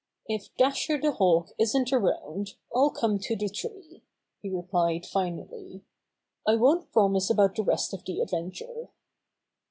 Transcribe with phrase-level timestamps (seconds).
[0.25, 4.01] "If Dasher the Hawk isn't around, I'll come to the tree,"
[4.41, 5.83] he replied finally.
[6.43, 8.89] "I won't promise about the rest of the adventure."